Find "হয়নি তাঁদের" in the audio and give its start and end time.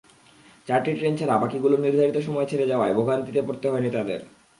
3.69-4.19